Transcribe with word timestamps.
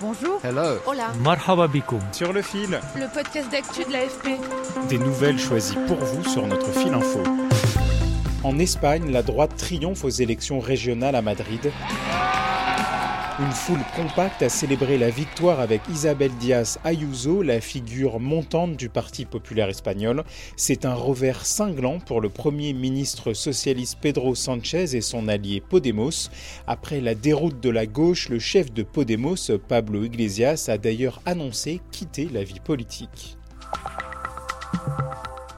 Bonjour. 0.00 0.40
Hello. 0.44 0.78
Hola. 0.86 1.08
Marhaba 1.24 1.66
Sur 2.12 2.32
le 2.32 2.40
fil. 2.40 2.78
Le 2.94 3.12
podcast 3.12 3.50
d'actu 3.50 3.84
de 3.84 3.92
l'AFP. 3.92 4.38
Des 4.88 4.98
nouvelles 4.98 5.40
choisies 5.40 5.76
pour 5.88 5.96
vous 5.96 6.22
sur 6.22 6.46
notre 6.46 6.70
fil 6.70 6.94
info. 6.94 7.20
En 8.44 8.58
Espagne, 8.60 9.10
la 9.10 9.24
droite 9.24 9.56
triomphe 9.56 10.04
aux 10.04 10.08
élections 10.08 10.60
régionales 10.60 11.16
à 11.16 11.22
Madrid. 11.22 11.72
Une 13.40 13.52
foule 13.52 13.84
compacte 13.94 14.42
a 14.42 14.48
célébré 14.48 14.98
la 14.98 15.10
victoire 15.10 15.60
avec 15.60 15.82
Isabel 15.88 16.32
Díaz 16.40 16.80
Ayuso, 16.82 17.42
la 17.42 17.60
figure 17.60 18.18
montante 18.18 18.76
du 18.76 18.88
Parti 18.88 19.26
populaire 19.26 19.68
espagnol. 19.68 20.24
C'est 20.56 20.84
un 20.84 20.94
revers 20.94 21.46
cinglant 21.46 22.00
pour 22.00 22.20
le 22.20 22.30
premier 22.30 22.72
ministre 22.72 23.34
socialiste 23.34 23.98
Pedro 24.00 24.34
Sánchez 24.34 24.96
et 24.96 25.00
son 25.00 25.28
allié 25.28 25.60
Podemos. 25.60 26.30
Après 26.66 27.00
la 27.00 27.14
déroute 27.14 27.60
de 27.60 27.70
la 27.70 27.86
gauche, 27.86 28.28
le 28.28 28.40
chef 28.40 28.72
de 28.72 28.82
Podemos, 28.82 29.52
Pablo 29.68 30.02
Iglesias, 30.02 30.66
a 30.66 30.76
d'ailleurs 30.76 31.22
annoncé 31.24 31.80
quitter 31.92 32.28
la 32.32 32.42
vie 32.42 32.58
politique. 32.58 33.36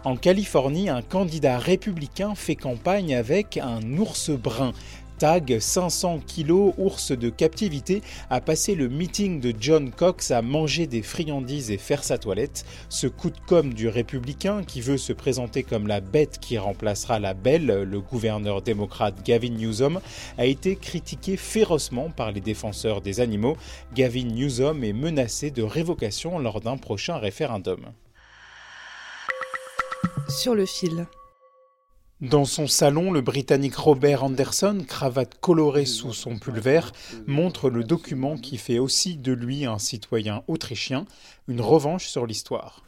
En 0.05 0.17
Californie, 0.17 0.91
un 0.91 1.03
candidat 1.03 1.59
républicain 1.59 2.35
fait 2.35 2.57
campagne 2.57 3.15
avec 3.15 3.57
un 3.57 3.81
ours 3.99 4.31
brun. 4.31 4.73
Tag 5.21 5.59
500 5.61 6.21
kg 6.27 6.73
ours 6.79 7.13
de 7.13 7.29
captivité 7.29 8.01
a 8.31 8.41
passé 8.41 8.75
le 8.75 8.89
meeting 8.89 9.39
de 9.39 9.53
John 9.61 9.91
Cox 9.91 10.31
à 10.31 10.41
manger 10.41 10.87
des 10.87 11.03
friandises 11.03 11.71
et 11.71 11.77
faire 11.77 12.05
sa 12.05 12.17
toilette. 12.17 12.65
Ce 12.89 13.07
coup 13.07 13.29
de 13.29 13.37
com 13.47 13.75
du 13.75 13.89
républicain 13.89 14.65
qui 14.65 14.81
veut 14.81 14.97
se 14.97 15.13
présenter 15.13 15.63
comme 15.63 15.87
la 15.87 16.01
bête 16.01 16.39
qui 16.41 16.57
remplacera 16.57 17.19
la 17.19 17.35
belle, 17.35 17.67
le 17.67 18.01
gouverneur 18.01 18.63
démocrate 18.63 19.23
Gavin 19.23 19.51
Newsom, 19.51 20.01
a 20.39 20.47
été 20.47 20.75
critiqué 20.75 21.37
férocement 21.37 22.09
par 22.09 22.33
les 22.33 22.41
défenseurs 22.41 23.03
des 23.03 23.21
animaux. 23.21 23.59
Gavin 23.93 24.25
Newsom 24.25 24.83
est 24.85 24.95
menacé 24.95 25.51
de 25.51 25.63
révocation 25.63 26.39
lors 26.39 26.63
d'un 26.63 26.79
prochain 26.79 27.19
référendum. 27.19 27.93
Sur 30.31 30.55
le 30.55 30.65
fil. 30.65 31.07
Dans 32.21 32.45
son 32.45 32.67
salon, 32.67 33.13
le 33.13 33.23
Britannique 33.23 33.77
Robert 33.77 34.25
Anderson, 34.25 34.85
cravate 34.87 35.41
colorée 35.41 35.87
sous 35.87 36.13
son 36.13 36.39
pull 36.39 36.61
vert, 36.61 36.93
montre 37.27 37.71
le 37.71 37.83
document 37.83 38.37
qui 38.37 38.59
fait 38.59 38.79
aussi 38.79 39.17
de 39.17 39.33
lui 39.33 39.65
un 39.65 39.79
citoyen 39.79 40.43
autrichien, 40.47 41.07
une 41.49 41.63
revanche 41.63 42.09
sur 42.09 42.27
l'histoire. 42.27 42.83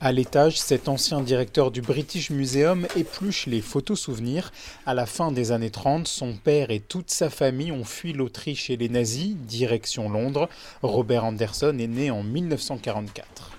À 0.00 0.12
l'étage, 0.12 0.58
cet 0.58 0.88
ancien 0.88 1.20
directeur 1.20 1.70
du 1.70 1.82
British 1.82 2.30
Museum 2.30 2.86
épluche 2.96 3.44
les 3.44 3.60
photos 3.60 4.00
souvenirs. 4.00 4.50
À 4.86 4.94
la 4.94 5.04
fin 5.04 5.30
des 5.30 5.52
années 5.52 5.70
30, 5.70 6.08
son 6.08 6.32
père 6.32 6.70
et 6.70 6.80
toute 6.80 7.10
sa 7.10 7.28
famille 7.28 7.70
ont 7.70 7.84
fui 7.84 8.14
l'Autriche 8.14 8.70
et 8.70 8.78
les 8.78 8.88
nazis, 8.88 9.36
direction 9.36 10.08
Londres. 10.08 10.48
Robert 10.80 11.24
Anderson 11.24 11.76
est 11.78 11.86
né 11.86 12.10
en 12.10 12.22
1944. 12.22 13.50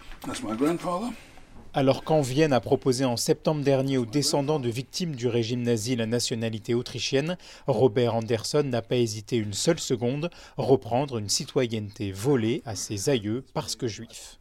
Alors 1.78 2.06
qu'en 2.06 2.22
Vienne 2.22 2.54
a 2.54 2.62
proposé 2.62 3.04
en 3.04 3.18
septembre 3.18 3.62
dernier 3.62 3.98
aux 3.98 4.06
descendants 4.06 4.62
de 4.62 4.70
victimes 4.70 5.14
du 5.14 5.28
régime 5.28 5.62
nazi 5.62 5.98
la 5.98 6.06
nationalité 6.06 6.74
autrichienne, 6.74 7.36
Robert 7.68 8.16
Anderson 8.16 8.64
n'a 8.64 8.82
pas 8.82 8.96
hésité 8.96 9.36
une 9.36 9.52
seule 9.52 9.82
seconde, 9.82 10.30
reprendre 10.56 11.18
une 11.18 11.28
citoyenneté 11.28 12.14
volée 12.14 12.62
à 12.66 12.76
ses 12.76 13.10
aïeux 13.10 13.44
parce 13.54 13.76
que 13.76 13.88
juifs. 13.88 14.40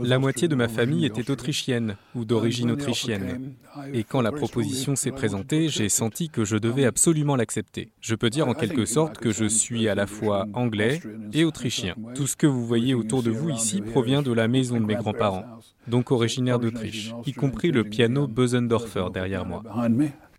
La 0.00 0.18
moitié 0.18 0.48
de 0.48 0.54
ma 0.54 0.68
famille 0.68 1.04
était 1.04 1.30
autrichienne 1.30 1.96
ou 2.14 2.24
d'origine 2.24 2.70
autrichienne. 2.70 3.52
Et 3.92 4.02
quand 4.02 4.22
la 4.22 4.32
proposition 4.32 4.96
s'est 4.96 5.10
présentée, 5.10 5.68
j'ai 5.68 5.90
senti 5.90 6.30
que 6.30 6.46
je 6.46 6.56
devais 6.56 6.86
absolument 6.86 7.36
l'accepter. 7.36 7.92
Je 8.00 8.14
peux 8.14 8.30
dire 8.30 8.48
en 8.48 8.54
quelque 8.54 8.86
sorte 8.86 9.18
que 9.18 9.32
je 9.32 9.44
suis 9.44 9.86
à 9.86 9.94
la 9.94 10.06
fois 10.06 10.46
anglais 10.54 11.02
et 11.34 11.44
autrichien. 11.44 11.94
Tout 12.14 12.26
ce 12.26 12.36
que 12.36 12.46
vous 12.46 12.64
voyez 12.64 12.94
autour 12.94 13.22
de 13.22 13.30
vous 13.30 13.50
ici 13.50 13.82
provient 13.82 14.22
de 14.22 14.32
la 14.32 14.48
maison 14.48 14.80
de 14.80 14.86
mes 14.86 14.94
grands-parents, 14.94 15.44
donc 15.86 16.10
originaire 16.10 16.58
d'Autriche, 16.58 17.12
y 17.26 17.32
compris 17.32 17.70
le 17.70 17.84
piano 17.84 18.26
Bösendorfer 18.26 19.06
derrière 19.12 19.44
moi. 19.44 19.62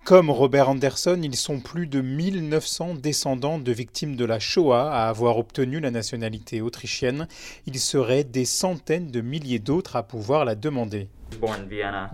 Comme 0.03 0.29
Robert 0.29 0.67
Anderson, 0.67 1.17
ils 1.23 1.37
sont 1.37 1.61
plus 1.61 1.87
de 1.87 2.01
1900 2.01 2.95
descendants 2.95 3.57
de 3.57 3.71
victimes 3.71 4.17
de 4.17 4.25
la 4.25 4.37
Shoah 4.37 4.91
à 4.91 5.07
avoir 5.07 5.37
obtenu 5.37 5.79
la 5.79 5.91
nationalité 5.91 6.59
autrichienne. 6.59 7.25
Il 7.67 7.79
serait 7.79 8.25
des 8.25 8.43
centaines 8.43 9.07
de 9.07 9.21
milliers 9.21 9.59
d'autres 9.59 9.95
à 9.95 10.03
pouvoir 10.03 10.43
la 10.43 10.55
demander. 10.55 11.07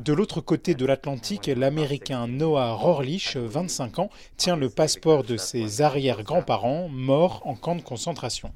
De 0.03 0.13
l'autre 0.13 0.39
côté 0.39 0.75
de 0.75 0.85
l'Atlantique, 0.85 1.47
l'Américain 1.47 2.27
Noah 2.27 2.73
Rorlich, 2.73 3.35
25 3.35 3.99
ans, 3.99 4.09
tient 4.37 4.55
le 4.55 4.69
passeport 4.69 5.23
de 5.23 5.35
ses 5.35 5.81
arrière-grands-parents 5.81 6.89
morts 6.89 7.41
en 7.45 7.55
camp 7.55 7.75
de 7.75 7.81
concentration. 7.81 8.53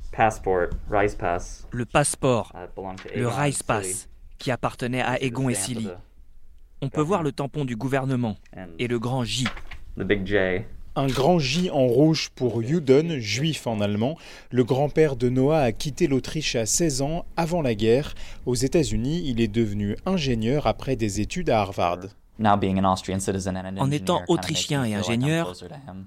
Le 1.72 1.85
passeport, 1.85 2.53
le 3.16 3.28
Reichspass, 3.28 4.09
qui 4.43 4.51
appartenait 4.51 5.01
à 5.01 5.23
Egon 5.23 5.47
et 5.47 5.53
Silly. 5.55 5.87
On 6.81 6.89
peut 6.89 7.01
voir 7.01 7.23
le 7.23 7.31
tampon 7.31 7.63
du 7.63 7.77
gouvernement 7.77 8.35
et 8.77 8.87
le 8.89 8.99
grand 8.99 9.23
J. 9.23 9.47
Un 10.95 11.07
grand 11.07 11.39
J 11.39 11.69
en 11.71 11.87
rouge 11.87 12.29
pour 12.35 12.61
Juden, 12.61 13.19
juif 13.19 13.67
en 13.67 13.79
allemand. 13.79 14.17
Le 14.51 14.65
grand-père 14.65 15.15
de 15.15 15.29
Noah 15.29 15.61
a 15.61 15.71
quitté 15.71 16.07
l'Autriche 16.07 16.57
à 16.57 16.65
16 16.65 17.01
ans 17.01 17.25
avant 17.37 17.61
la 17.61 17.73
guerre. 17.73 18.15
Aux 18.45 18.53
États-Unis, 18.53 19.23
il 19.25 19.39
est 19.39 19.47
devenu 19.47 19.95
ingénieur 20.05 20.67
après 20.67 20.97
des 20.97 21.21
études 21.21 21.49
à 21.49 21.61
Harvard. 21.61 21.99
En 22.43 23.91
étant 23.91 24.23
autrichien 24.27 24.83
et 24.83 24.93
ingénieur, 24.93 25.53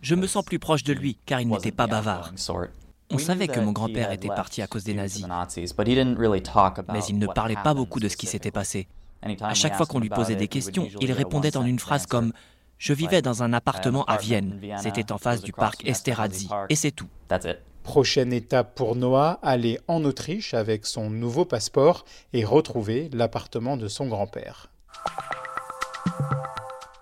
je 0.03 0.15
me 0.15 0.27
sens 0.27 0.45
plus 0.45 0.59
proche 0.59 0.85
de 0.85 0.93
lui 0.93 1.17
car 1.25 1.41
il 1.41 1.49
n'était 1.49 1.73
pas 1.73 1.87
bavard. 1.87 2.35
On 3.11 3.19
savait 3.19 3.49
que 3.49 3.61
mon 3.61 3.73
grand-père 3.73 4.11
était 4.13 4.29
parti 4.29 4.63
à 4.63 4.67
cause 4.67 4.85
des 4.85 4.95
nazis, 4.95 5.27
mais 6.93 7.01
il 7.09 7.19
ne 7.19 7.27
parlait 7.27 7.57
pas 7.63 7.75
beaucoup 7.75 8.01
de 8.01 8.09
ce 8.09 8.17
qui 8.17 8.27
s'était 8.27 8.51
passé. 8.51 8.89
À 9.41 9.55
chaque 9.55 9.77
fois 9.77 9.87
qu'on 9.87 10.01
lui 10.01 10.09
posait 10.09 10.37
des 10.37 10.49
questions, 10.49 10.89
il 11.01 11.13
répondait 11.13 11.57
en 11.57 11.65
une 11.65 11.79
phrase 11.79 12.07
comme 12.07 12.33
Je 12.79 12.93
vivais 12.93 13.23
dans 13.23 13.43
un 13.43 13.53
appartement 13.53 14.05
à 14.05 14.17
Vienne. 14.17 14.61
C'était 14.79 15.13
en 15.13 15.19
face 15.19 15.43
du 15.43 15.53
parc 15.53 15.87
Esterhazy. 15.87 16.49
Et 16.69 16.77
c'est 16.77 16.91
tout. 16.91 17.09
Prochaine 17.83 18.33
étape 18.33 18.75
pour 18.75 18.97
Noah, 18.97 19.39
aller 19.43 19.79
en 19.87 20.05
Autriche 20.05 20.55
avec 20.55 20.87
son 20.87 21.09
nouveau 21.09 21.45
passeport 21.45 22.05
et 22.33 22.45
retrouver 22.45 23.09
l'appartement 23.13 23.77
de 23.77 23.87
son 23.87 24.09
grand-père. 24.09 24.71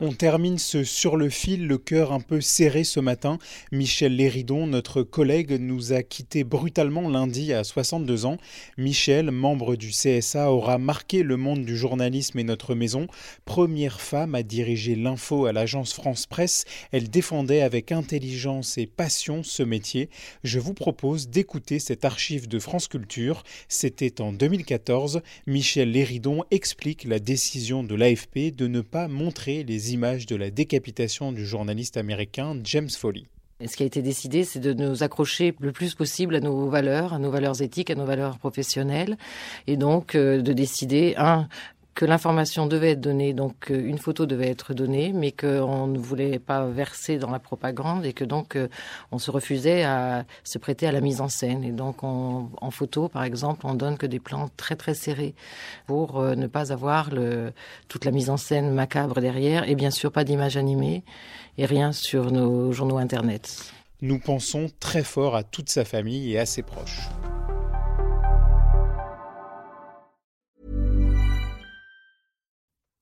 On 0.00 0.10
termine 0.10 0.58
ce 0.58 0.82
sur 0.82 1.16
le 1.16 1.30
fil, 1.30 1.68
le 1.68 1.78
cœur 1.78 2.12
un 2.12 2.18
peu 2.18 2.40
serré 2.40 2.82
ce 2.82 2.98
matin. 2.98 3.38
Michel 3.70 4.16
Léridon, 4.16 4.66
notre 4.66 5.04
collègue, 5.04 5.52
nous 5.60 5.92
a 5.92 6.02
quittés 6.02 6.42
brutalement 6.42 7.08
lundi 7.08 7.52
à 7.52 7.62
62 7.62 8.26
ans. 8.26 8.38
Michel, 8.76 9.30
membre 9.30 9.76
du 9.76 9.90
CSA, 9.90 10.50
aura 10.50 10.78
marqué 10.78 11.22
le 11.22 11.36
monde 11.36 11.64
du 11.64 11.76
journalisme 11.76 12.40
et 12.40 12.44
notre 12.44 12.74
maison. 12.74 13.06
Première 13.44 14.00
femme 14.00 14.34
à 14.34 14.42
diriger 14.42 14.96
l'info 14.96 15.46
à 15.46 15.52
l'agence 15.52 15.92
France 15.92 16.26
Presse, 16.26 16.64
elle 16.90 17.08
défendait 17.08 17.62
avec 17.62 17.92
intelligence 17.92 18.78
et 18.78 18.86
passion 18.86 19.44
ce 19.44 19.62
métier. 19.62 20.10
Je 20.42 20.58
vous 20.58 20.74
propose 20.74 21.28
d'écouter 21.28 21.78
cette 21.78 22.04
archive 22.04 22.48
de 22.48 22.58
France 22.58 22.88
Culture. 22.88 23.44
C'était 23.68 24.20
en 24.20 24.32
2014. 24.32 25.22
Michel 25.46 25.92
Léridon 25.92 26.42
explique 26.50 27.04
la 27.04 27.20
décision 27.20 27.84
de 27.84 27.94
l'AFP 27.94 28.50
de 28.52 28.66
ne 28.66 28.80
pas 28.80 29.06
montrer 29.06 29.62
les 29.62 29.83
images 29.92 30.26
de 30.26 30.36
la 30.36 30.50
décapitation 30.50 31.32
du 31.32 31.46
journaliste 31.46 31.96
américain 31.96 32.58
James 32.64 32.90
Foley. 32.90 33.24
Ce 33.64 33.76
qui 33.76 33.84
a 33.84 33.86
été 33.86 34.02
décidé, 34.02 34.42
c'est 34.42 34.58
de 34.58 34.72
nous 34.72 35.04
accrocher 35.04 35.54
le 35.60 35.70
plus 35.70 35.94
possible 35.94 36.34
à 36.34 36.40
nos 36.40 36.68
valeurs, 36.68 37.14
à 37.14 37.20
nos 37.20 37.30
valeurs 37.30 37.62
éthiques, 37.62 37.88
à 37.88 37.94
nos 37.94 38.04
valeurs 38.04 38.36
professionnelles, 38.38 39.16
et 39.68 39.76
donc 39.76 40.16
euh, 40.16 40.42
de 40.42 40.52
décider, 40.52 41.14
un, 41.16 41.48
que 41.94 42.04
l'information 42.04 42.66
devait 42.66 42.92
être 42.92 43.00
donnée, 43.00 43.32
donc 43.32 43.70
euh, 43.70 43.86
une 43.86 43.98
photo 43.98 44.26
devait 44.26 44.48
être 44.48 44.74
donnée, 44.74 45.12
mais 45.12 45.30
qu'on 45.30 45.86
ne 45.86 45.98
voulait 45.98 46.38
pas 46.38 46.66
verser 46.66 47.18
dans 47.18 47.30
la 47.30 47.38
propagande 47.38 48.04
et 48.04 48.12
que 48.12 48.24
donc 48.24 48.56
euh, 48.56 48.68
on 49.12 49.18
se 49.18 49.30
refusait 49.30 49.84
à 49.84 50.24
se 50.42 50.58
prêter 50.58 50.86
à 50.86 50.92
la 50.92 51.00
mise 51.00 51.20
en 51.20 51.28
scène. 51.28 51.62
Et 51.62 51.70
donc 51.70 52.02
en 52.02 52.70
photo, 52.70 53.08
par 53.08 53.22
exemple, 53.22 53.66
on 53.66 53.74
donne 53.74 53.96
que 53.96 54.06
des 54.06 54.18
plans 54.18 54.48
très 54.56 54.74
très 54.74 54.94
serrés 54.94 55.34
pour 55.86 56.18
euh, 56.18 56.34
ne 56.34 56.46
pas 56.46 56.72
avoir 56.72 57.10
toute 57.88 58.04
la 58.04 58.10
mise 58.10 58.30
en 58.30 58.36
scène 58.36 58.72
macabre 58.72 59.20
derrière 59.20 59.68
et 59.68 59.74
bien 59.74 59.90
sûr 59.90 60.10
pas 60.10 60.24
d'image 60.24 60.56
animée 60.56 61.04
et 61.58 61.66
rien 61.66 61.92
sur 61.92 62.32
nos 62.32 62.72
journaux 62.72 62.98
internet. 62.98 63.72
Nous 64.00 64.18
pensons 64.18 64.68
très 64.80 65.04
fort 65.04 65.36
à 65.36 65.44
toute 65.44 65.70
sa 65.70 65.84
famille 65.84 66.32
et 66.32 66.38
à 66.38 66.46
ses 66.46 66.62
proches. 66.62 67.08